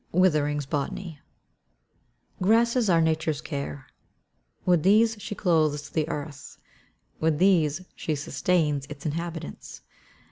Withering's 0.13 0.65
Botany. 0.65 1.19
Grasses 2.41 2.89
are 2.89 3.01
Nature's 3.01 3.39
care. 3.39 3.85
With 4.65 4.81
these 4.81 5.15
she 5.21 5.35
clothes 5.35 5.91
the 5.91 6.09
earth; 6.09 6.57
with 7.19 7.37
these 7.37 7.85
she 7.95 8.15
sustains 8.15 8.87
its 8.89 9.05
inhabitants. 9.05 9.81